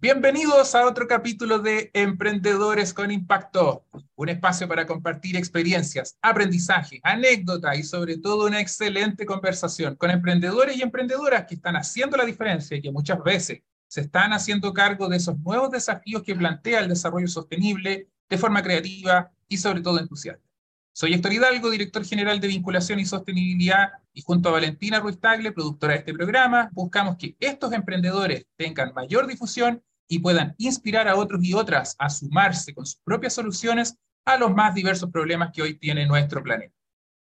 [0.00, 3.84] Bienvenidos a otro capítulo de Emprendedores con Impacto,
[4.14, 10.78] un espacio para compartir experiencias, aprendizaje, anécdotas y sobre todo una excelente conversación con emprendedores
[10.78, 15.08] y emprendedoras que están haciendo la diferencia y que muchas veces se están haciendo cargo
[15.08, 20.00] de esos nuevos desafíos que plantea el desarrollo sostenible de forma creativa y sobre todo
[20.00, 20.51] entusiasta.
[20.94, 25.52] Soy Héctor Hidalgo, director general de vinculación y sostenibilidad, y junto a Valentina Ruiz Tagle,
[25.52, 31.16] productora de este programa, buscamos que estos emprendedores tengan mayor difusión y puedan inspirar a
[31.16, 33.96] otros y otras a sumarse con sus propias soluciones
[34.26, 36.74] a los más diversos problemas que hoy tiene nuestro planeta.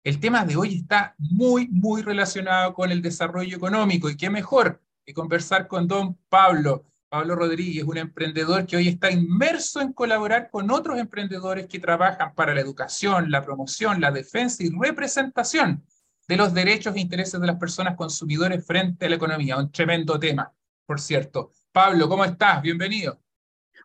[0.05, 4.83] El tema de hoy está muy, muy relacionado con el desarrollo económico y qué mejor
[5.07, 6.85] que conversar con don Pablo,
[7.15, 12.35] Pablo Rodríguez, un emprendedor que hoy está inmerso en colaborar con otros emprendedores que trabajan
[12.35, 15.87] para la educación, la promoción, la defensa y representación
[16.27, 19.57] de los derechos e intereses de las personas consumidores frente a la economía.
[19.57, 20.53] Un tremendo tema,
[20.87, 21.53] por cierto.
[21.71, 22.61] Pablo, ¿cómo estás?
[22.61, 23.23] Bienvenido.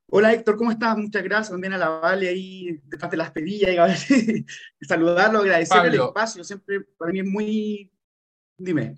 [0.07, 0.97] Hola Héctor, ¿cómo estás?
[0.97, 4.43] Muchas gracias también a la Vale ahí detrás de las pedillas y
[4.81, 7.91] saludarlo, agradecerle el espacio, siempre para mí es muy...
[8.57, 8.97] Dime.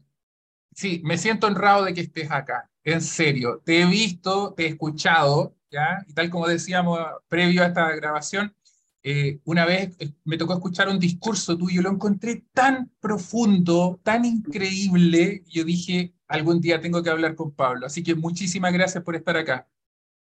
[0.73, 4.67] Sí, me siento honrado de que estés acá en serio, te he visto, te he
[4.67, 6.03] escuchado, ¿ya?
[6.07, 8.55] Y tal como decíamos previo a esta grabación,
[9.03, 14.25] eh, una vez eh, me tocó escuchar un discurso tuyo, lo encontré tan profundo, tan
[14.25, 17.87] increíble, yo dije, algún día tengo que hablar con Pablo.
[17.87, 19.67] Así que muchísimas gracias por estar acá.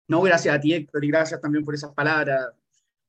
[0.08, 2.48] No, gracias a ti, Héctor, y gracias también por esas palabras.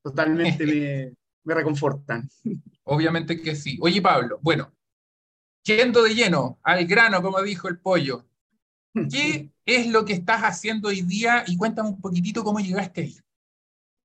[0.04, 2.30] Totalmente me, me reconfortan.
[2.84, 3.78] Obviamente que sí.
[3.82, 4.74] Oye, Pablo, bueno,
[5.64, 8.26] yendo de lleno al grano, como dijo el pollo,
[9.10, 11.44] ¿Qué es lo que estás haciendo hoy día?
[11.48, 13.18] Y cuéntame un poquitito cómo llegaste ahí.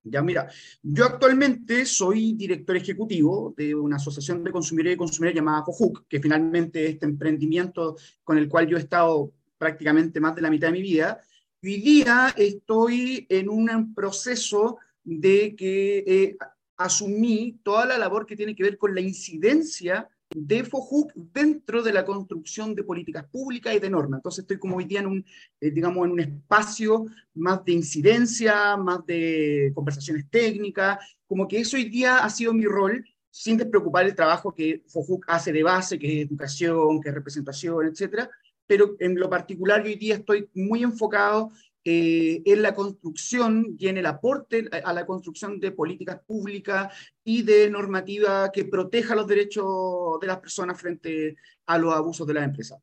[0.09, 0.49] Ya, mira,
[0.81, 6.21] yo actualmente soy director ejecutivo de una asociación de consumidores y consumidores llamada FOJUC, que
[6.21, 10.67] finalmente es este emprendimiento con el cual yo he estado prácticamente más de la mitad
[10.67, 11.19] de mi vida.
[11.61, 16.37] Hoy día estoy en un proceso de que eh,
[16.77, 21.93] asumí toda la labor que tiene que ver con la incidencia de FOJUC dentro de
[21.93, 24.19] la construcción de políticas públicas y de normas.
[24.19, 25.25] Entonces estoy como hoy día en un,
[25.61, 31.77] eh, digamos, en un espacio más de incidencia, más de conversaciones técnicas, como que eso
[31.77, 35.99] hoy día ha sido mi rol, sin despreocupar el trabajo que FOJUC hace de base,
[35.99, 38.29] que es educación, que es representación, etcétera,
[38.65, 41.51] pero en lo particular hoy día estoy muy enfocado
[41.89, 46.93] eh, en la construcción y en el aporte a la construcción de políticas públicas
[47.23, 52.33] y de normativa que proteja los derechos de las personas frente a los abusos de
[52.33, 52.77] las empresas.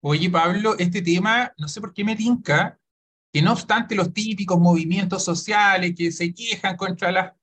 [0.00, 2.80] Oye, Pablo, este tema, no sé por qué me tinca,
[3.32, 7.34] que no obstante los típicos movimientos sociales que se quejan contra las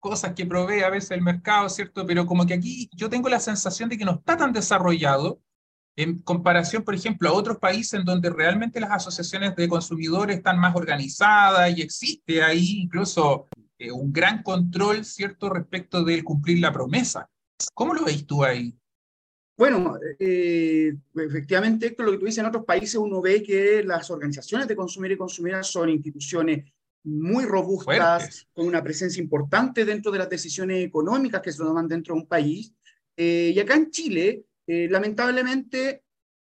[0.00, 2.04] cosas que provee a veces el mercado, ¿cierto?
[2.08, 5.40] Pero como que aquí yo tengo la sensación de que no está tan desarrollado
[5.96, 10.58] en comparación, por ejemplo, a otros países en donde realmente las asociaciones de consumidores están
[10.58, 13.46] más organizadas y existe ahí incluso
[13.78, 17.28] eh, un gran control, ¿cierto?, respecto del cumplir la promesa.
[17.74, 18.76] ¿Cómo lo veis tú ahí?
[19.56, 24.10] Bueno, eh, efectivamente, esto lo que tú dices, en otros países uno ve que las
[24.10, 26.64] organizaciones de consumidores y consumidoras son instituciones
[27.04, 32.14] muy robustas, con una presencia importante dentro de las decisiones económicas que se toman dentro
[32.14, 32.72] de un país.
[33.16, 36.02] Eh, y acá en Chile, eh, lamentablemente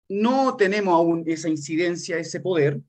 [0.10, 2.82] no tenemos aún esa incidencia, ese poder,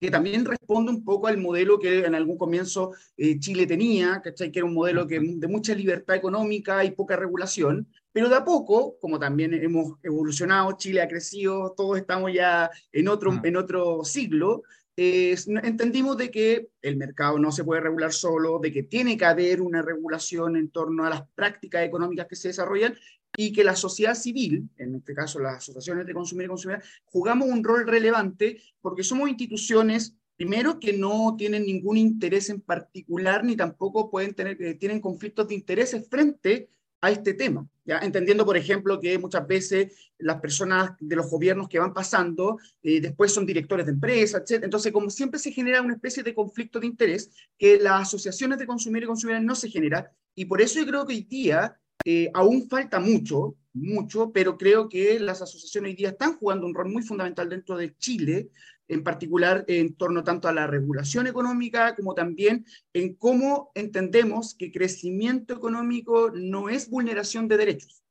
[0.00, 4.32] que también responde un poco al modelo que en algún comienzo eh, Chile tenía, que
[4.54, 8.96] era un modelo que, de mucha libertad económica y poca regulación, pero de a poco,
[9.00, 14.62] como también hemos evolucionado, Chile ha crecido, todos estamos ya en otro, en otro siglo,
[14.96, 19.60] entendimos de que el mercado no se puede regular solo, de que tiene que haber
[19.60, 22.96] una regulación en torno a las prácticas económicas que se desarrollan
[23.36, 27.48] y que la sociedad civil, en este caso las asociaciones de consumidores y consumidoras, jugamos
[27.48, 33.56] un rol relevante porque somos instituciones, primero, que no tienen ningún interés en particular ni
[33.56, 36.68] tampoco pueden tener, eh, tienen conflictos de intereses frente
[37.00, 37.66] a este tema.
[37.84, 37.98] ¿ya?
[37.98, 43.00] Entendiendo, por ejemplo, que muchas veces las personas de los gobiernos que van pasando eh,
[43.00, 44.64] después son directores de empresas, etc.
[44.64, 48.66] Entonces, como siempre se genera una especie de conflicto de interés que las asociaciones de
[48.66, 51.78] consumidores y consumidoras no se genera, y por eso yo creo que hoy día
[52.10, 56.74] eh, aún falta mucho, mucho, pero creo que las asociaciones hoy día están jugando un
[56.74, 58.48] rol muy fundamental dentro de Chile
[58.88, 62.64] en particular en torno tanto a la regulación económica como también
[62.94, 68.02] en cómo entendemos que crecimiento económico no es vulneración de derechos.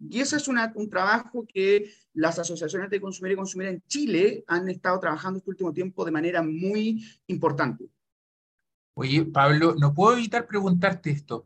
[0.00, 4.70] Y eso es un trabajo que las asociaciones de consumidor y consumidora en Chile han
[4.70, 7.90] estado trabajando este último tiempo de manera muy importante.
[8.94, 11.44] Oye, Pablo, no puedo evitar preguntarte esto.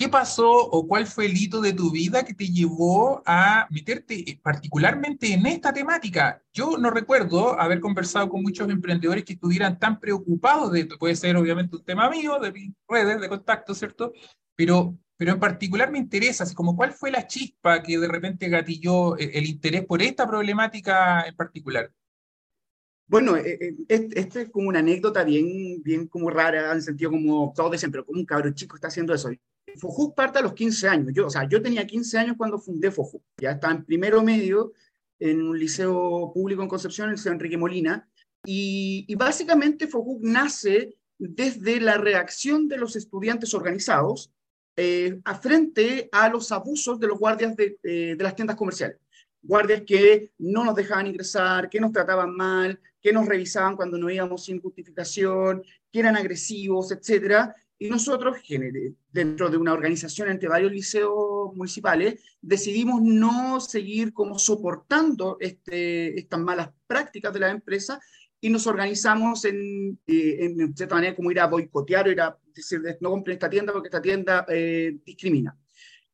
[0.00, 4.40] ¿Qué pasó o cuál fue el hito de tu vida que te llevó a meterte
[4.42, 6.42] particularmente en esta temática?
[6.54, 10.96] Yo no recuerdo haber conversado con muchos emprendedores que estuvieran tan preocupados de esto.
[10.96, 14.14] Puede ser obviamente un tema mío, de mis redes de contacto, ¿cierto?
[14.56, 18.48] Pero, pero en particular me interesa, así como cuál fue la chispa que de repente
[18.48, 21.92] gatilló el, el interés por esta problemática en particular.
[23.06, 27.10] Bueno, eh, eh, esto es como una anécdota bien, bien como rara, en el sentido
[27.10, 29.28] como todos dicen, pero como un cabro chico está haciendo eso.
[29.76, 31.12] Fojuk parte a los 15 años.
[31.12, 33.22] Yo, o sea, yo tenía 15 años cuando fundé Fojuk.
[33.38, 34.72] Ya estaba en primero medio
[35.18, 38.08] en un liceo público en Concepción, el liceo Enrique Molina.
[38.44, 44.32] Y, básicamente Fojuk nace desde la reacción de los estudiantes organizados
[44.76, 48.96] eh, a frente a los abusos de los guardias de, eh, de las tiendas comerciales.
[49.42, 54.10] Guardias que no nos dejaban ingresar, que nos trataban mal, que nos revisaban cuando no
[54.10, 55.62] íbamos sin justificación,
[55.92, 58.36] que eran agresivos, etcétera y nosotros,
[59.10, 66.40] dentro de una organización entre varios liceos municipales, decidimos no seguir como soportando este, estas
[66.40, 67.98] malas prácticas de la empresa
[68.38, 72.82] y nos organizamos en, eh, en cierta manera como ir a boicotear ir a decir,
[73.00, 75.56] no compren esta tienda porque esta tienda eh, discrimina.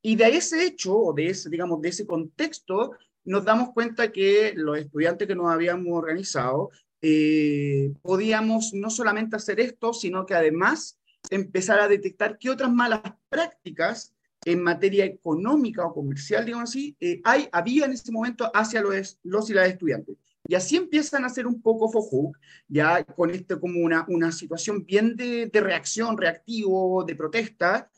[0.01, 2.93] Y de ese hecho, o de ese, digamos, de ese contexto,
[3.25, 6.71] nos damos cuenta que los estudiantes que nos habíamos organizado
[7.03, 13.01] eh, podíamos no solamente hacer esto, sino que además empezar a detectar qué otras malas
[13.29, 14.15] prácticas
[14.45, 19.19] en materia económica o comercial, digamos así, eh, hay, había en ese momento hacia los,
[19.25, 20.17] los y las estudiantes.
[20.49, 22.33] Y así empiezan a ser un poco fojú,
[22.69, 27.91] ya con esto como una, una situación bien de, de reacción, reactivo, de protesta,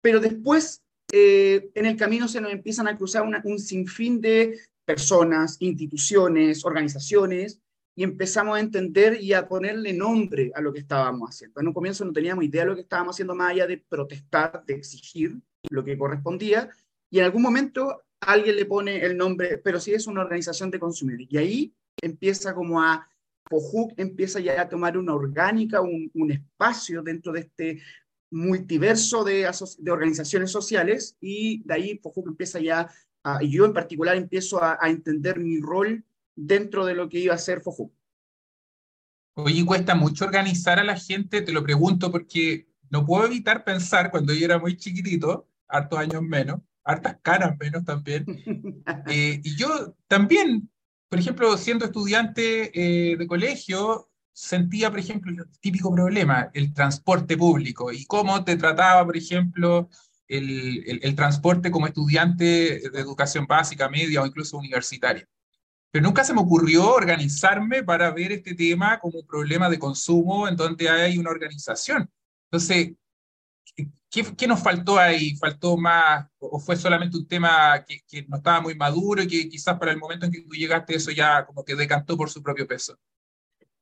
[0.00, 0.82] pero después
[1.12, 7.60] eh, en el camino se nos empiezan a cruzar un sinfín de personas, instituciones, organizaciones,
[7.96, 11.60] y empezamos a entender y a ponerle nombre a lo que estábamos haciendo.
[11.60, 14.64] En un comienzo no teníamos idea de lo que estábamos haciendo más allá de protestar,
[14.66, 15.36] de exigir
[15.70, 16.68] lo que correspondía,
[17.10, 20.80] y en algún momento alguien le pone el nombre, pero sí es una organización de
[20.80, 21.28] consumidores.
[21.30, 23.08] Y ahí empieza como a,
[23.46, 27.82] FOJUC empieza ya a tomar una orgánica, un, espacio dentro de este
[28.30, 29.48] multiverso de,
[29.78, 32.88] de, organizaciones sociales, y de ahí FOJUC empieza ya,
[33.40, 37.34] y yo en particular empiezo a, a entender mi rol dentro de lo que iba
[37.34, 37.92] a ser FOJU.
[39.36, 44.10] Oye, cuesta mucho organizar a la gente, te lo pregunto porque no puedo evitar pensar
[44.10, 48.24] cuando yo era muy chiquitito, hartos años menos, hartas caras menos también,
[49.08, 50.70] eh, y yo también,
[51.08, 57.36] por ejemplo, siendo estudiante eh, de colegio, sentía, por ejemplo, el típico problema, el transporte
[57.36, 59.88] público y cómo te trataba, por ejemplo,
[60.28, 62.44] el, el, el transporte como estudiante
[62.88, 65.28] de educación básica, media o incluso universitaria
[65.94, 70.48] pero nunca se me ocurrió organizarme para ver este tema como un problema de consumo
[70.48, 72.10] en donde hay una organización.
[72.50, 72.94] Entonces,
[74.10, 75.36] ¿qué, qué nos faltó ahí?
[75.36, 79.48] ¿Faltó más o fue solamente un tema que, que, no estaba muy maduro y que
[79.48, 82.42] quizás para el momento en que tú llegaste eso ya como que decantó por su
[82.42, 82.98] propio peso?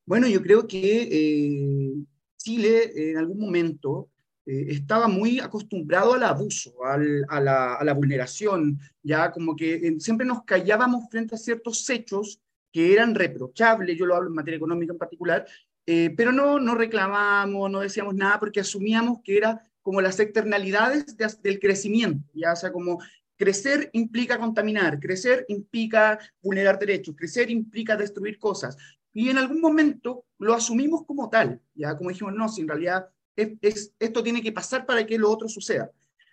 [0.05, 1.95] Bueno, yo creo que eh,
[2.37, 4.11] Chile en algún momento
[4.45, 7.41] eh, estaba muy acostumbrado al abuso, al, a,
[7.85, 12.41] la, vulneración, ya como que eh, siempre nos callábamos frente a ciertos hechos
[12.73, 15.47] que eran reprochables, yo lo hablo en materia económica en particular,
[15.87, 21.17] eh, pero no, no reclamamos, no decíamos nada porque asumíamos que era como las externalidades
[21.17, 22.99] de, del crecimiento, ya sea, como
[23.37, 28.77] crecer implica contaminar, crecer implica vulnerar derechos, crecer implica destruir cosas.
[29.13, 33.09] Y en algún momento lo asumimos como tal, ya como dijimos, no, si en realidad
[33.37, 35.91] es, esto tiene que pasar para que lo otro suceda.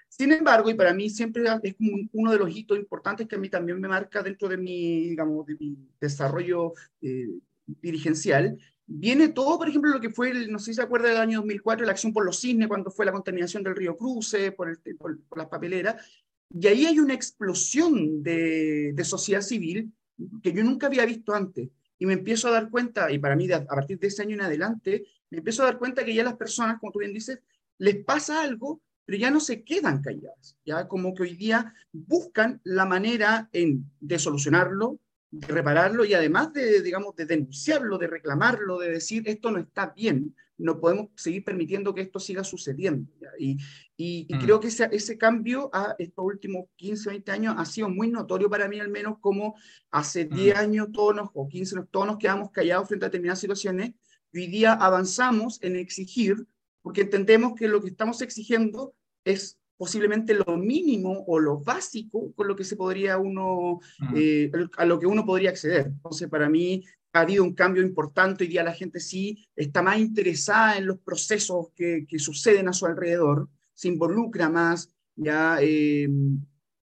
[0.10, 1.76] Sin embargo, y para mí siempre es
[2.14, 5.46] uno de los hitos importantes que a mí también me marca dentro de mi, digamos,
[5.46, 7.28] de mi desarrollo eh,
[7.66, 8.58] dirigencial,
[8.90, 11.40] viene todo, por ejemplo, lo que fue, el, no sé si se acuerda del año
[11.40, 14.96] 2004, la acción por los cisnes, cuando fue la contaminación del río Cruce, por, el,
[14.98, 16.04] por, las papeleras,
[16.52, 19.94] y ahí hay una explosión de, sociedad civil
[20.42, 21.70] que yo nunca había visto antes.
[22.00, 24.42] Y me empiezo a dar cuenta, y para mí a partir de ese año en
[24.42, 27.40] adelante, me empiezo a dar cuenta que ya las personas, como tú bien dices,
[27.78, 32.62] les pasa algo, pero ya no se quedan calladas, ya como que hoy día buscan
[32.64, 35.00] la manera en, de solucionarlo,
[35.32, 39.94] de repararlo y además de, digamos, de denunciarlo, de reclamarlo, de decir esto no está
[39.96, 43.10] bien, no podemos seguir permitiendo que esto siga sucediendo.
[43.40, 43.58] Y,
[43.96, 44.40] y, mm.
[44.40, 48.50] creo que ese, ese cambio a estos últimos 15, 20 años ha sido muy notorio
[48.50, 49.56] para mí, al menos como
[49.90, 50.60] hace 10 mm.
[50.60, 53.94] años todos nos, o 15 todos nos quedamos callados frente a determinadas situaciones.
[54.34, 56.48] Hoy día avanzamos en exigir,
[56.82, 58.94] porque entendemos que lo que estamos exigiendo
[59.24, 63.80] es posiblemente lo mínimo o lo básico con lo que se podría uno,
[64.14, 65.88] eh, a lo que uno podría acceder.
[65.88, 66.84] Entonces, para mí,
[67.14, 71.00] ha habido un cambio importante, hoy día la gente sí está más interesada en los
[71.00, 76.08] procesos que, que suceden a su alrededor, se involucra más, ya, eh,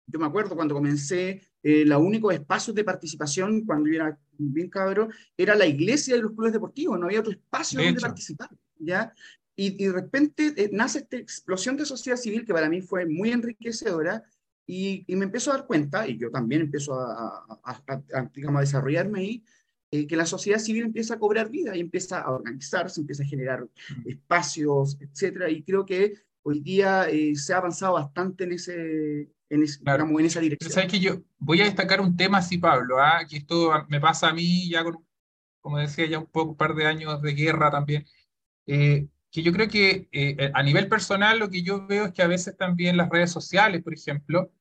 [0.05, 4.69] yo me acuerdo cuando comencé, eh, los únicos espacios de participación, cuando yo era bien
[4.69, 9.13] cabro, era la iglesia y los clubes deportivos, no había otro espacio donde participar, ¿ya?
[9.55, 13.31] Y, de repente eh, nace esta explosión de sociedad civil que para mí fue muy
[13.31, 14.23] enriquecedora
[14.65, 18.59] y, y me empiezo a dar cuenta, y yo también empiezo a, a, a digamos,
[18.59, 19.43] a desarrollarme ahí,
[19.93, 23.27] eh, que la sociedad civil empieza a cobrar vida y empieza a organizarse, empieza a
[23.27, 23.67] generar
[24.05, 30.19] espacios, etcétera, y creo que hoy día eh, se ha avanzado bastante en, ese, en,
[30.19, 30.71] en esa dirección.
[30.71, 33.25] sabes que yo voy a destacar un tema así, Pablo, ¿ah?
[33.27, 35.05] que esto me pasa a mí ya con,
[35.61, 38.05] como decía, ya un poco, un par de años de guerra también,
[38.65, 42.27] eh, que yo creo que a nivel personal lo que yo veo es que a
[42.27, 44.51] veces también las redes sociales, por ejemplo,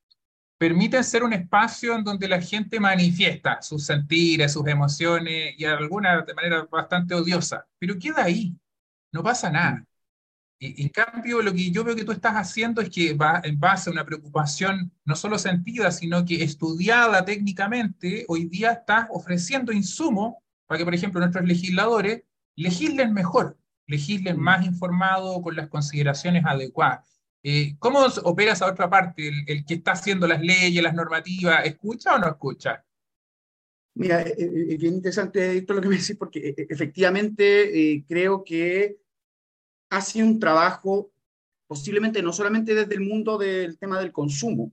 [0.62, 6.22] permiten ser un espacio en donde la gente manifiesta sus sentires, sus emociones y alguna
[6.22, 8.56] de manera bastante odiosa, pero queda ahí,
[9.10, 9.84] no pasa nada.
[10.64, 13.90] En cambio, lo que yo veo que tú estás haciendo es que va en base
[13.90, 20.34] a una preocupación no solo sentida, sino que estudiada técnicamente, hoy día estás ofreciendo insumos
[20.66, 22.22] para que, por ejemplo, nuestros legisladores
[22.54, 24.40] legislen mejor, legislen mm.
[24.40, 27.08] más informado con las consideraciones adecuadas.
[27.42, 29.32] Eh, ¿Cómo opera esa otra parte?
[29.48, 32.84] El, que está haciendo las leyes, las normativas, ¿escucha o no escucha?
[33.94, 39.01] Mira, eh, eh, es bien interesante esto lo que me decís, porque efectivamente creo que
[39.92, 41.12] ha sido un trabajo,
[41.66, 44.72] posiblemente no solamente desde el mundo del tema del consumo,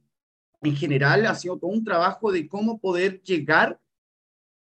[0.62, 3.82] en general ha sido todo un trabajo de cómo poder llegar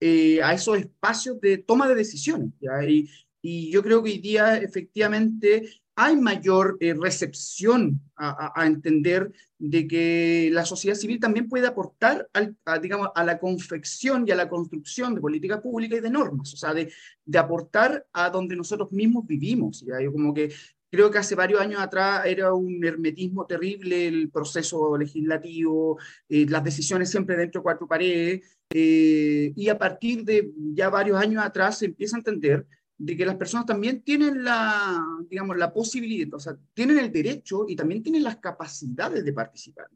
[0.01, 2.53] a esos espacios de toma de decisiones.
[2.87, 3.07] Y,
[3.39, 10.49] y, yo creo que hoy día efectivamente hay mayor eh, recepción a, entender de que
[10.51, 14.47] la sociedad civil también puede aportar al, a, digamos, a la confección y a la
[14.47, 16.91] construcción de políticas públicas y de normas, o sea, de,
[17.25, 19.83] de aportar a donde nosotros mismos vivimos.
[19.85, 19.99] ¿ya?
[19.99, 20.53] Yo como que
[20.91, 25.97] creo que hace varios años atrás era un hermetismo terrible el proceso legislativo,
[26.29, 31.19] eh, las decisiones siempre dentro de cuatro paredes, eh, y a partir de ya varios
[31.19, 32.67] años atrás se empieza a entender
[32.99, 37.65] de que las personas también tienen la, digamos, la posibilidad, o sea, tienen el derecho
[37.67, 39.87] y también tienen las capacidades de participar.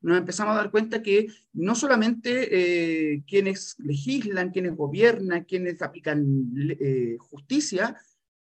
[0.00, 6.50] Nos empezamos a dar cuenta que no solamente eh, quienes legislan, quienes gobiernan, quienes aplican
[6.80, 7.96] eh, justicia,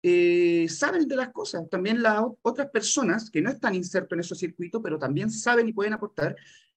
[0.01, 4.39] eh, saben de las cosas, también las otras personas que no están insertos en esos
[4.39, 6.35] circuitos, pero también saben y pueden aportar.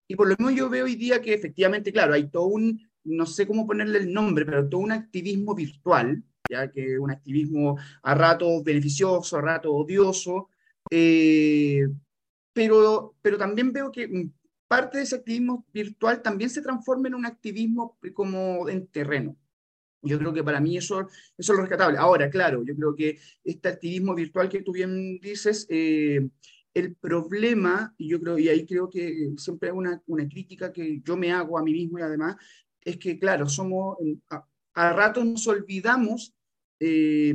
[0.09, 3.27] Y por lo menos yo veo hoy día que efectivamente, claro, hay todo un, no
[3.27, 8.15] sé cómo ponerle el nombre, pero todo un activismo virtual, ya que un activismo a
[8.15, 10.49] rato beneficioso, a rato odioso,
[10.91, 11.87] eh,
[12.53, 14.29] pero, pero también veo que
[14.67, 19.37] parte de ese activismo virtual también se transforma en un activismo como en terreno.
[20.03, 21.99] Yo creo que para mí eso, eso es lo rescatable.
[21.99, 26.27] Ahora, claro, yo creo que este activismo virtual que tú bien dices, eh,
[26.73, 31.17] el problema, yo creo, y ahí creo que siempre es una, una crítica que yo
[31.17, 32.37] me hago a mí mismo y además,
[32.85, 33.99] es que, claro, somos,
[34.31, 36.35] a, a rato nos olvidamos
[36.81, 37.35] eh,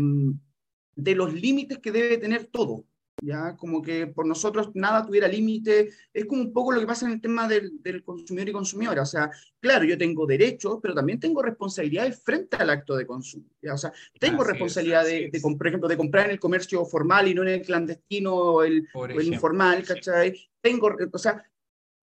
[0.96, 2.86] de los límites que debe tener todo.
[3.22, 3.56] ¿ya?
[3.58, 5.90] Como que por nosotros nada tuviera límite.
[6.14, 9.02] Es como un poco lo que pasa en el tema del, del, consumidor y consumidora.
[9.02, 13.46] O sea, claro, yo tengo derechos, pero también tengo responsabilidades frente al acto de consumo.
[13.62, 13.74] ¿ya?
[13.74, 17.34] O sea, tengo responsabilidad de, de, por ejemplo, de comprar en el comercio formal y
[17.34, 20.34] no en el clandestino o el, o el informal, ¿cachai?
[20.62, 21.44] Tengo, o sea,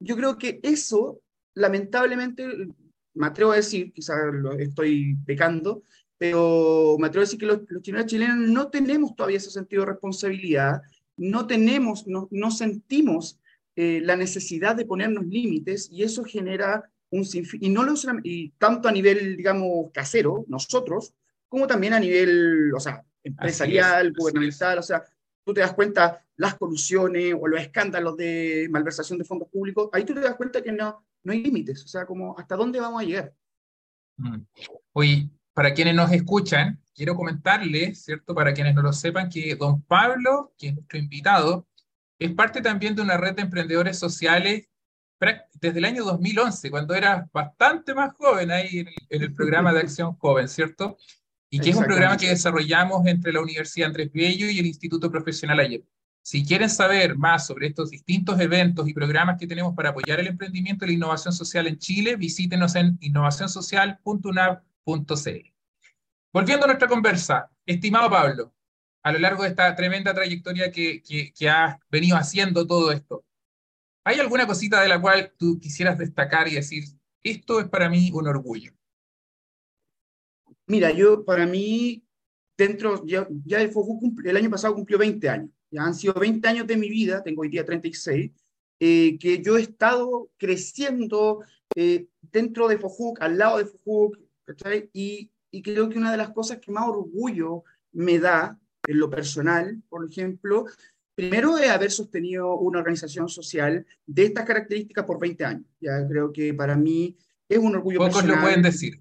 [0.00, 1.20] yo creo que eso,
[1.54, 2.46] lamentablemente,
[3.14, 5.82] me atrevo a decir, quizás lo estoy pecando,
[6.18, 9.82] pero me atrevo a decir que los, los chilenos chilenos no tenemos todavía ese sentido
[9.82, 10.82] de responsabilidad,
[11.16, 13.38] no tenemos, no, no sentimos
[13.76, 18.50] eh, la necesidad de ponernos límites y eso genera un sinfín, y no lo y
[18.58, 21.12] tanto a nivel, digamos, casero, nosotros,
[21.48, 25.04] como también a nivel, o sea, empresarial, gubernamental, o sea,
[25.44, 30.04] tú te das cuenta las colusiones o los escándalos de malversación de fondos públicos, ahí
[30.04, 33.02] tú te das cuenta que no, no hay límites, o sea, como hasta dónde vamos
[33.02, 33.34] a llegar.
[34.16, 34.40] Mm.
[34.92, 38.34] Oye, para quienes nos escuchan, quiero comentarles, ¿cierto?
[38.34, 41.66] Para quienes no lo sepan, que don Pablo, que es nuestro invitado,
[42.18, 44.68] es parte también de una red de emprendedores sociales
[45.54, 50.14] desde el año 2011, cuando era bastante más joven ahí en el, programa de Acción
[50.16, 50.96] Joven, ¿cierto?
[51.54, 55.10] y que es un programa que desarrollamos entre la Universidad Andrés Bello y el Instituto
[55.10, 55.84] Profesional Ayer.
[56.24, 60.28] Si quieren saber más sobre estos distintos eventos y programas que tenemos para apoyar el
[60.28, 65.52] emprendimiento y la innovación social en Chile, visítenos en innovacionsocial.unab.cl.
[66.32, 68.54] Volviendo a nuestra conversa, estimado Pablo,
[69.02, 73.24] a lo largo de esta tremenda trayectoria que, que, que has venido haciendo todo esto,
[74.04, 76.84] ¿hay alguna cosita de la cual tú quisieras destacar y decir,
[77.24, 78.72] esto es para mí un orgullo?
[80.66, 82.04] Mira, yo para mí,
[82.56, 83.72] dentro, ya, ya el,
[84.24, 85.50] el año pasado cumplió 20 años.
[85.72, 88.30] Ya han sido 20 años de mi vida, tengo hoy día 36,
[88.78, 91.40] eh, que yo he estado creciendo
[91.74, 94.18] eh, dentro de FOJUC, al lado de FOJUC,
[94.92, 99.08] y, y creo que una de las cosas que más orgullo me da en lo
[99.08, 100.66] personal, por ejemplo,
[101.14, 105.66] primero es haber sostenido una organización social de estas características por 20 años.
[105.80, 107.16] Ya creo que para mí
[107.48, 108.36] es un orgullo Pocos personal.
[108.36, 109.00] lo pueden decir.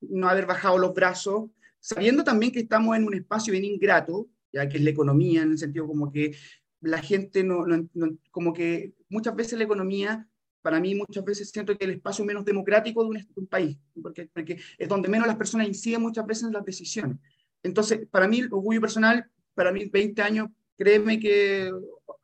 [0.00, 1.50] No haber bajado los brazos,
[1.80, 5.52] sabiendo también que estamos en un espacio bien ingrato, ya que es la economía, en
[5.52, 6.34] el sentido como que
[6.80, 7.88] la gente no, no,
[8.30, 10.28] como que muchas veces la economía,
[10.62, 13.78] para mí muchas veces siento que el espacio menos democrático de un, de un país,
[14.02, 17.18] porque, porque, es donde menos las personas inciden muchas veces en las decisiones.
[17.62, 21.70] Entonces, para mí, orgullo personal, para mí 20 años, créeme que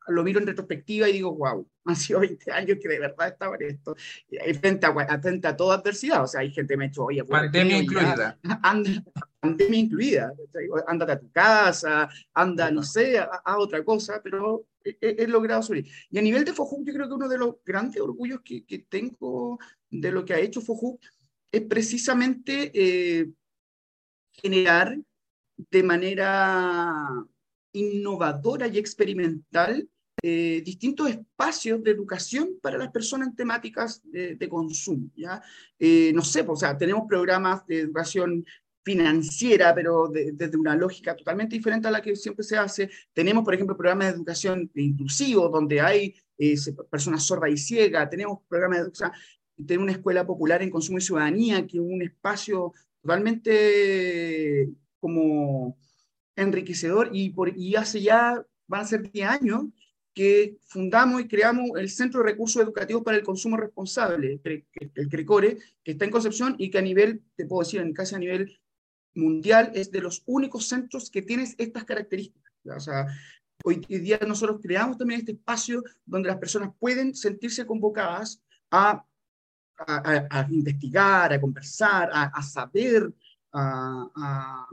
[0.08, 3.56] lo miro en retrospectiva y digo, wow, han sido 20 años que de verdad estaba
[3.58, 3.94] en esto,
[4.60, 7.24] frente a, frente a toda adversidad, o sea, hay gente que me ha hecho, oye,
[7.24, 8.38] pandemia incluida.
[8.62, 9.04] Anda,
[9.40, 10.32] pandemia incluida,
[10.86, 15.62] ándate a tu casa, anda, no sé, a, a otra cosa, pero he, he, logrado
[15.62, 15.86] subir.
[16.10, 18.80] Y a nivel de FOJUC, yo creo que uno de los grandes orgullos que, que
[18.80, 19.58] tengo
[19.90, 21.00] de lo que ha hecho FOJUC
[21.50, 23.30] es precisamente eh,
[24.32, 24.96] generar
[25.56, 27.06] de manera
[27.72, 29.88] innovadora y experimental
[30.22, 35.10] eh, distintos espacios de educación para las personas en temáticas de, consumo.
[35.16, 35.42] ¿ya?
[35.78, 38.44] Eh, no sé, pues, o sea, tenemos programas de educación
[38.84, 42.90] financiera, pero desde de, de una lógica totalmente diferente a la que siempre se hace.
[43.12, 46.56] Tenemos, por ejemplo, programas de educación inclusivo, donde hay eh,
[46.90, 48.10] personas sordas y ciegas.
[48.10, 49.12] Tenemos programas de educación,
[49.66, 54.68] tenemos una escuela popular en consumo y ciudadanía, que es un espacio totalmente
[55.00, 55.76] como
[56.36, 59.64] enriquecedor y, por, y hace ya, van a ser 10 años,
[60.14, 65.58] que fundamos y creamos el Centro de Recursos Educativos para el Consumo Responsable, el CRECORE,
[65.82, 68.60] que está en Concepción y que a nivel, te puedo decir, en casi a nivel
[69.14, 72.52] mundial, es de los únicos centros que tienen estas características.
[72.64, 73.06] O sea,
[73.64, 79.04] hoy día nosotros creamos también este espacio donde las personas pueden sentirse convocadas a,
[79.78, 83.12] a, a investigar, a conversar, a saber,
[83.52, 84.66] a,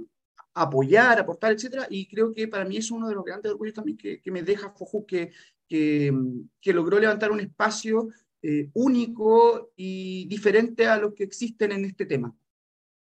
[0.62, 3.98] apoyar, aportar, etcétera, y creo que para mí es uno de los grandes orgullos también
[3.98, 5.32] que, que me deja Foju, que,
[5.68, 6.14] que,
[6.62, 8.10] que, logró levantar un espacio
[8.42, 12.34] eh, único y diferente a los que existen en este tema.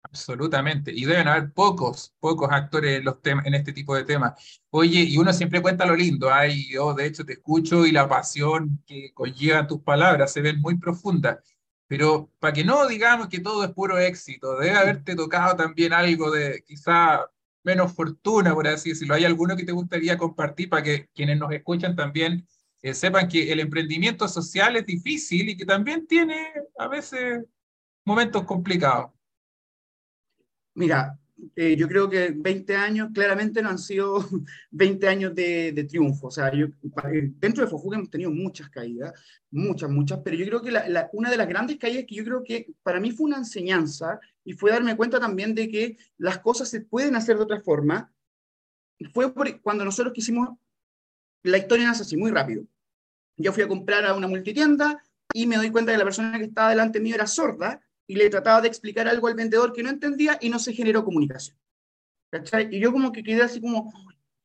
[0.04, 4.60] Absolutamente, y deben haber pocos, pocos actores en, los en este tipo de temas.
[4.70, 8.08] Oye, y uno siempre cuenta lo lindo, ay, yo de hecho te escucho y la
[8.08, 11.38] pasión que conlleva tus palabras se ven muy profundas.
[11.86, 16.30] Pero para que no digamos que todo es puro éxito, debe haberte tocado también algo
[16.30, 17.30] de quizá
[17.64, 19.14] menos fortuna, por así decirlo.
[19.14, 22.46] ¿Hay alguno que te gustaría compartir para que quienes nos escuchan también
[22.82, 27.44] eh, sepan que el emprendimiento social es difícil y que también tiene a veces
[28.04, 29.12] momentos complicados?
[30.74, 31.18] Mira,
[31.56, 34.24] eh, yo creo que 20 años claramente no han sido
[34.70, 36.28] 20 años de, de triunfo.
[36.28, 39.12] O sea, yo, eh, dentro de Fojuga hemos tenido muchas caídas,
[39.50, 42.24] muchas, muchas, pero yo creo que la, la, una de las grandes caídas que yo
[42.24, 46.38] creo que para mí fue una enseñanza y fue darme cuenta también de que las
[46.38, 48.12] cosas se pueden hacer de otra forma,
[49.12, 50.50] fue por, cuando nosotros quisimos,
[51.42, 52.64] la historia nace así, muy rápido.
[53.36, 55.02] Yo fui a comprar a una multitienda
[55.32, 58.30] y me doy cuenta que la persona que estaba delante mío era sorda y le
[58.30, 61.56] trataba de explicar algo al vendedor que no entendía y no se generó comunicación.
[62.30, 62.68] ¿cachai?
[62.74, 63.92] Y yo como que quedé así como,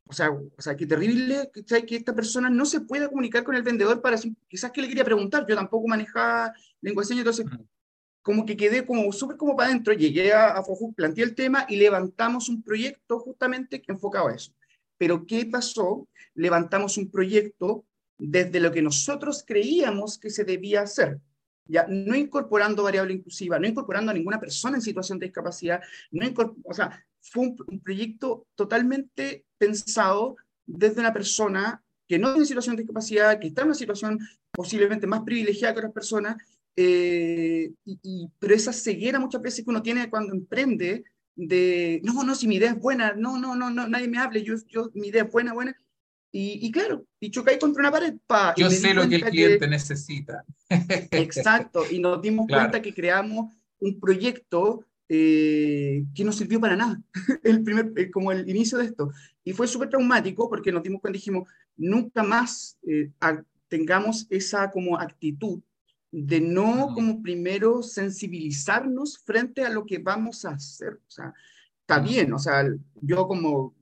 [0.06, 1.86] o sea, o sea qué terrible ¿cachai?
[1.86, 4.18] que esta persona no se pueda comunicar con el vendedor para
[4.48, 7.46] quizás que le quería preguntar, yo tampoco manejaba lengua de señas, entonces
[8.22, 11.66] como que quedé como súper como para adentro, llegué a, a Fojú, planteé el tema
[11.70, 14.52] y levantamos un proyecto justamente enfocado a eso.
[14.98, 16.10] Pero ¿qué pasó?
[16.34, 17.86] Levantamos un proyecto
[18.18, 21.22] desde lo que nosotros creíamos que se debía hacer
[21.68, 26.26] ya no incorporando variable inclusiva, no incorporando a ninguna persona en situación de discapacidad, no
[26.64, 32.76] o sea, fue un, un, proyecto totalmente pensado desde una persona que no tiene situación
[32.76, 34.20] de discapacidad, que está en una situación
[34.52, 36.38] posiblemente más privilegiada que otras personas,
[36.76, 41.04] eh, y, y, pero esa ceguera muchas veces que uno tiene cuando emprende,
[41.36, 44.44] de, no, no, si mi idea es buena, no, no, no, no nadie me hable,
[44.44, 45.76] yo, yo, mi idea es buena, buena,
[46.40, 48.14] y, y, claro, y chocáis contra una pared.
[48.28, 49.68] Pa, Yo sé lo que el cliente que...
[49.68, 50.46] necesita.
[50.70, 52.66] Exacto, y nos dimos claro.
[52.66, 57.02] cuenta que creamos un proyecto eh, que no sirvió para nada,
[57.44, 59.12] el primer, eh, como el inicio de esto.
[59.44, 63.10] Y fue súper traumático porque nos dimos cuenta y dijimos, nunca más eh,
[63.68, 65.60] tengamos esa como actitud
[66.12, 70.94] de no como primero sensibilizarnos frente a lo que vamos a hacer.
[70.94, 71.34] O sea,
[71.82, 72.64] está bien, o sea,
[73.02, 73.74] yo como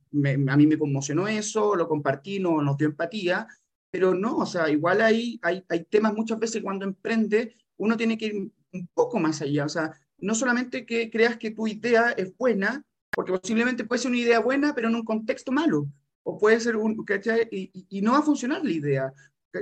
[0.47, 3.47] a mí me conmocionó eso, lo compartí, no nos dio empatía,
[3.91, 8.17] pero no, o sea, igual hay, hay, hay temas muchas veces cuando emprende, uno tiene
[8.17, 12.11] que ir un poco más allá, o sea, no solamente que creas que tu idea
[12.11, 15.87] es buena, porque posiblemente puede ser una idea buena, pero en un contexto malo,
[16.23, 17.05] o puede ser un,
[17.51, 19.13] y, y, no va a funcionar la idea,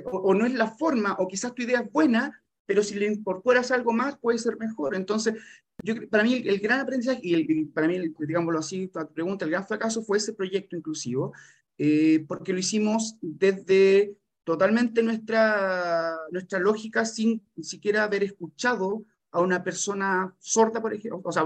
[0.06, 3.12] o, o, no es la forma, o quizás tu idea es buena, pero si le
[3.12, 4.96] incorporas algo más puede ser mejor.
[4.96, 5.36] Entonces,
[5.84, 9.68] yo, para mí el, gran aprendizaje, y para mí, digámoslo así, tu pregunta, el gran
[9.68, 11.34] fracaso fue ese proyecto inclusivo,
[11.78, 19.64] eh, porque lo hicimos desde totalmente nuestra, nuestra lógica sin siquiera haber escuchado a una
[19.64, 21.44] persona sorda, por ejemplo, o sea,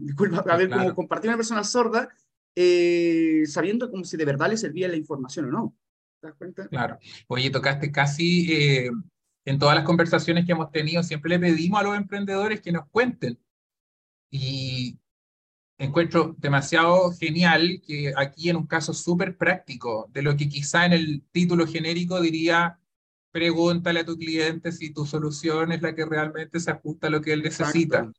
[0.00, 2.08] disculpa, a ver cómo compartir una persona sorda,
[2.56, 5.76] eh, sabiendo como si de verdad le servía la información o no.
[6.20, 6.68] ¿Te das cuenta?
[6.68, 6.98] Claro.
[7.26, 8.90] Oye, tocaste casi eh,
[9.44, 12.88] en todas las conversaciones que hemos tenido, siempre le pedimos a los emprendedores que nos
[12.88, 13.38] cuenten.
[14.36, 14.98] Y
[15.78, 20.92] encuentro demasiado genial que aquí en un caso súper práctico, de lo que quizá en
[20.92, 22.80] el título genérico diría,
[23.30, 27.20] pregúntale a tu cliente si tu solución es la que realmente se ajusta a lo
[27.20, 28.10] que él necesita.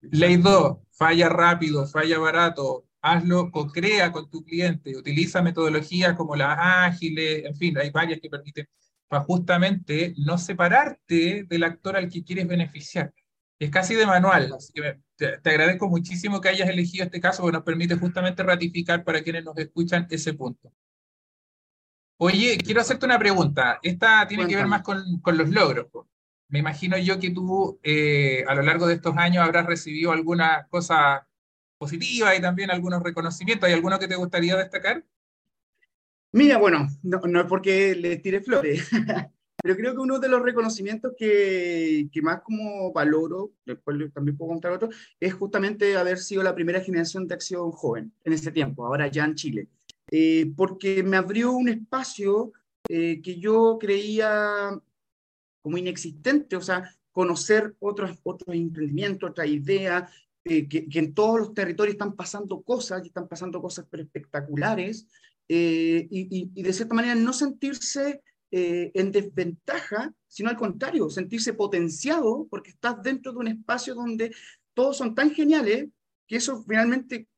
[0.00, 6.56] Ley 2, falla rápido, falla barato, hazlo, co-crea con tu cliente, utiliza metodologías como las
[6.58, 8.66] ágiles, en fin, hay varias que permiten
[9.06, 13.12] para justamente no separarte del actor al que quieres beneficiar.
[13.60, 17.58] Es casi de manual, así que te, agradezco muchísimo que hayas elegido este caso porque
[17.58, 20.72] nos permite justamente ratificar para quienes nos escuchan ese punto.
[22.16, 23.78] Oye, quiero hacerte una pregunta.
[23.82, 25.88] Esta tiene que ver más con, con los logros.
[26.48, 30.66] Me imagino yo que tú eh, a lo largo de estos años habrás recibido alguna
[30.70, 31.28] cosa
[31.76, 33.68] positiva y también algunos reconocimientos.
[33.68, 35.04] ¿Hay alguno que te gustaría destacar?
[36.32, 38.88] Mira, bueno, no, no es porque le tire flores,
[39.62, 44.52] pero creo que uno de los reconocimientos que, que, más como valoro, después también puedo
[44.52, 48.86] contar otro, es justamente haber sido la primera generación de acción joven en ese tiempo,
[48.86, 49.68] ahora ya en Chile,
[50.10, 52.52] eh, porque me abrió un espacio
[52.88, 54.70] eh, que yo creía
[55.62, 60.10] como inexistente, o sea, conocer otros, otros emprendimientos, otras ideas,
[60.44, 65.06] eh, que, que, en todos los territorios están pasando cosas, y están pasando cosas espectaculares,
[65.52, 72.46] eh, y, de cierta manera no sentirse eh, en desventaja, sino al contrario, sentirse potenciado
[72.50, 74.34] porque estás dentro de un espacio donde
[74.74, 75.88] todos son tan geniales
[76.26, 77.28] que eso finalmente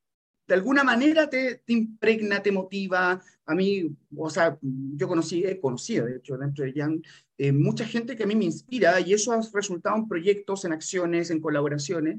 [0.46, 3.22] de alguna manera te, impregna, te motiva.
[3.46, 7.02] A mí, o sea, yo conocí, he conocido, de hecho, dentro de Jan,
[7.38, 10.72] eh, mucha gente que a mí me inspira y eso ha resultado en proyectos, en
[10.72, 12.18] acciones, en colaboraciones,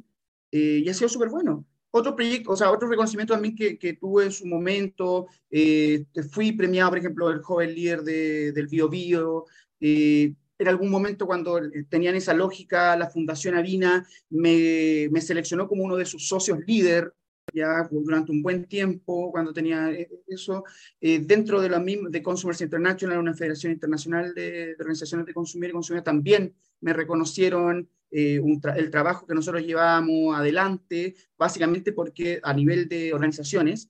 [0.52, 1.66] y ha sido súper bueno.
[1.96, 6.52] Otro proyecto, o sea, otro reconocimiento también que, que tuve en su momento, eh, fui
[6.52, 9.46] premiado, por ejemplo, el joven líder de, del Bio Bio.
[9.80, 15.84] Eh, en algún momento, cuando tenían esa lógica, la Fundación Avina me, me seleccionó como
[15.84, 17.14] uno de sus socios líder
[17.54, 20.64] ya durante un buen tiempo, cuando tenía eh, eso,
[21.02, 25.70] eh, dentro de la misma, de Consumers International, una federación internacional de, organizaciones de consumir
[25.70, 28.42] y consumir, también me reconocieron eh,
[28.76, 33.90] el trabajo que nosotros llevábamos adelante, básicamente porque a nivel de organizaciones,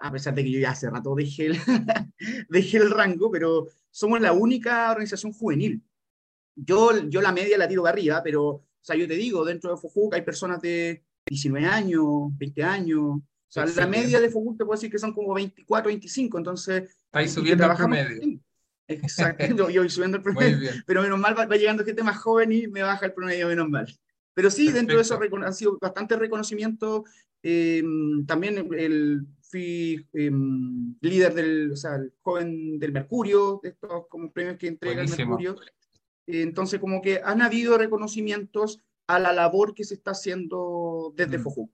[0.00, 1.56] a pesar de que yo ya hace rato dejé el,
[2.48, 5.82] dejé el rango, pero somos la única organización juvenil.
[6.54, 9.70] Yo, yo la media la tiro de arriba, pero, o sea, yo te digo, dentro
[9.70, 12.04] de FOJUC hay personas de 19 años,
[12.36, 13.00] 20 años.
[13.02, 16.90] O sea, la media de FOJUC te puedo decir que son como 24, 25, entonces...
[17.06, 18.40] Estáis subiendo el promedio.
[18.88, 22.66] Exacto, yo voy subiendo el promedio, pero menos mal va, llegando gente más joven y
[22.68, 23.86] me baja el promedio, menos mal.
[24.34, 27.04] Pero sí, dentro de eso ha sido bastante reconocimiento.
[27.42, 34.06] Em, también el, fui em, líder del, o sea, el joven del Mercurio, de estos
[34.08, 35.56] como premios que entrega el Mercurio.
[36.26, 41.42] entonces, como que han habido reconocimientos a la labor que se está haciendo desde mm.
[41.42, 41.70] FOJU.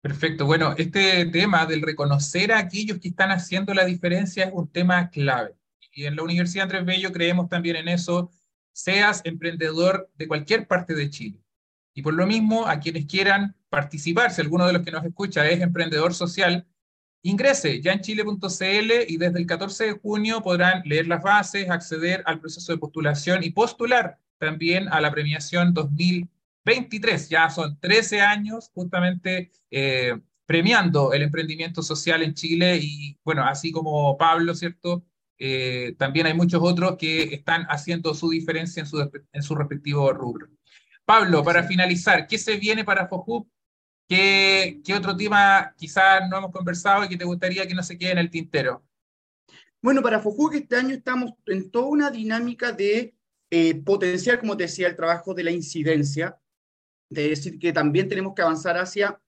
[0.00, 0.46] Perfecto.
[0.46, 5.10] Bueno, este tema del reconocer a aquellos que están haciendo la diferencia es un tema
[5.10, 5.57] clave.
[5.98, 8.30] Y en la Universidad Andrés Bello creemos también en eso,
[8.70, 11.42] seas emprendedor de cualquier parte de Chile.
[11.92, 15.48] Y por lo mismo, a quienes quieran participar, si alguno de los que nos escucha
[15.48, 16.68] es emprendedor social,
[17.22, 22.22] ingrese ya en chile.cl y desde el 14 de junio podrán leer las bases, acceder
[22.26, 27.28] al proceso de postulación y postular también a la premiación 2023.
[27.28, 33.72] Ya son 13 años justamente eh, premiando el emprendimiento social en Chile y bueno, así
[33.72, 35.04] como Pablo, ¿cierto?
[35.38, 40.12] Eh, también hay muchos otros que están haciendo su diferencia en su, en su respectivo
[40.12, 40.48] rubro.
[41.04, 43.48] Pablo, para finalizar, ¿qué se viene para FOJUP?
[44.08, 47.96] ¿Qué, ¿Qué otro tema quizás no hemos conversado y que te gustaría que no se
[47.96, 48.84] quede en el tintero?
[49.80, 53.14] Bueno, para FOJUC este año estamos en toda una dinámica de
[53.50, 56.38] eh, potenciar, como te decía, el trabajo de la incidencia,
[57.08, 59.20] de decir que también tenemos que avanzar hacia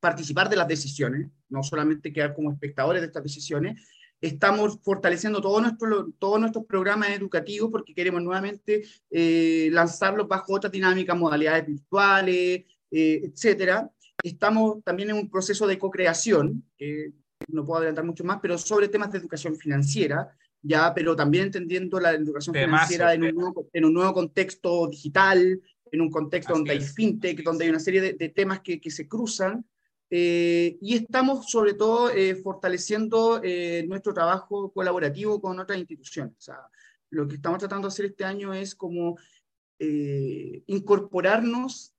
[0.00, 3.80] participar de las decisiones, no solamente quedar como espectadores de estas decisiones.
[4.24, 10.72] Estamos fortaleciendo todos nuestro, todos nuestros programas educativos porque queremos nuevamente eh, lanzarlos bajo otras
[10.72, 13.90] dinámicas, modalidades virtuales, eh, etcétera.
[14.22, 17.12] Estamos también en un proceso de co-creación, que
[17.48, 22.00] no puedo adelantar mucho más, pero sobre temas de educación financiera, ya, pero también entendiendo
[22.00, 25.60] la educación financiera en un, nuevo, en un, nuevo, contexto digital,
[25.92, 29.06] en un contexto donde hay fintech, donde hay una serie de, temas que, que, se
[29.06, 29.66] cruzan.
[30.10, 36.34] Eh, y estamos sobre todo eh, fortaleciendo eh, nuestro trabajo colaborativo con otras instituciones.
[36.38, 36.58] O sea,
[37.10, 39.16] lo que estamos tratando de hacer este año es como
[40.66, 41.92] incorporarnos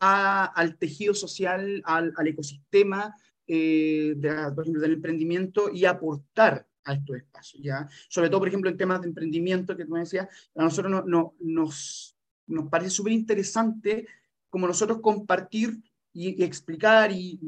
[0.00, 3.14] a, al tejido social, al, al ecosistema,
[3.46, 4.16] eh,
[4.54, 7.88] por ejemplo, del emprendimiento y aportar a estos espacios, ¿ya?
[8.08, 11.02] Sobre todo, por ejemplo, en temas de emprendimiento que tú me decías, a nosotros no,
[11.02, 14.06] no, nos, nos parece súper interesante
[14.48, 15.80] como nosotros compartir
[16.12, 17.38] y, explicar y,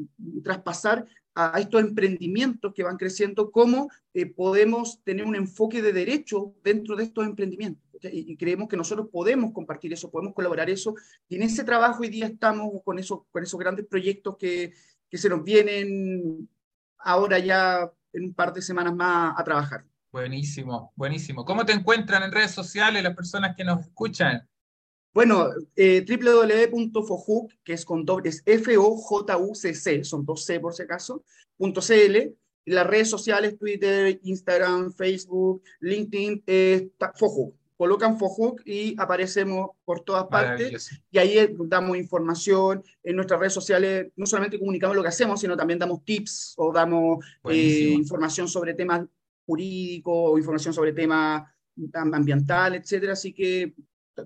[0.43, 6.53] traspasar a, estos emprendimientos que van creciendo, cómo eh, podemos tener un enfoque de derecho
[6.63, 7.83] dentro de estos emprendimientos.
[8.01, 10.95] Y, creemos que nosotros podemos compartir eso, podemos colaborar eso.
[11.27, 14.73] Y en ese trabajo hoy día estamos con, eso, con esos grandes proyectos que,
[15.09, 16.49] que se nos vienen
[16.99, 19.85] ahora ya en un par de semanas más a trabajar.
[20.11, 21.43] Buenísimo, buenísimo.
[21.43, 24.47] ¿Cómo te encuentran en redes sociales las personas que nos escuchan?
[25.15, 25.47] Bueno,
[25.77, 31.23] eh, www.fojuc, que es con doble, es F-O-J-U-C-C, son dos C por si acaso,
[31.55, 37.55] punto .cl, las redes sociales, Twitter, Instagram, Facebook, LinkedIn, eh, Fojuc.
[37.77, 42.83] Colocan Fojuk y aparecemos por todas partes y ahí eh, damos información.
[43.01, 46.73] En nuestras redes sociales, no solamente comunicamos lo que hacemos, sino también damos tips o
[46.73, 49.05] damos eh, información sobre temas
[49.45, 51.43] jurídicos o información sobre temas
[51.93, 53.13] ambientales, etcétera.
[53.13, 53.73] Así que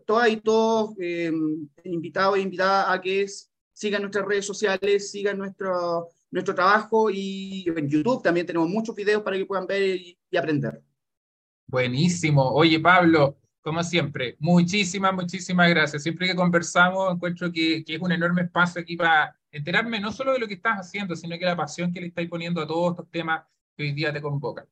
[0.06, 1.32] todas y todos eh,
[1.84, 3.26] invitados e invitadas a que
[3.74, 9.24] sigan nuestras redes sociales, sigan nuestro, nuestro trabajo y en YouTube también tenemos muchos videos
[9.24, 10.00] para que puedan ver
[10.30, 10.82] y aprender.
[11.68, 12.52] Buenísimo.
[12.52, 16.02] Oye, Pablo, como siempre, muchísimas, muchísimas gracias.
[16.02, 20.40] Siempre que conversamos, encuentro que, es un enorme espacio aquí para enterarme no solo de
[20.40, 23.12] lo que estás haciendo, sino que la pasión que le estáis poniendo a todos estos
[23.12, 23.44] temas
[23.76, 24.66] que hoy día te convocan.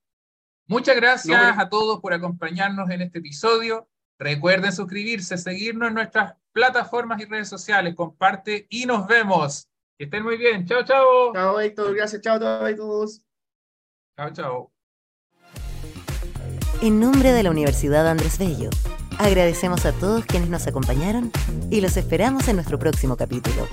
[0.66, 3.88] Muchas gracias a todos por acompañarnos en este episodio.
[4.20, 7.96] Recuerden suscribirse, seguirnos en nuestras plataformas y redes sociales.
[7.96, 9.68] Comparte y nos vemos.
[9.98, 10.66] Que estén muy bien.
[10.66, 11.34] Chao, chao.
[11.34, 11.96] Chao, Héctor.
[11.96, 12.22] Gracias.
[12.22, 13.22] Chao a todos.
[14.18, 14.72] Chao, chao.
[16.82, 18.70] En nombre de la Universidad Andrés Bello,
[19.18, 21.32] agradecemos a todos quienes nos acompañaron
[21.72, 23.68] y los esperamos en nuestro próximo capítulo.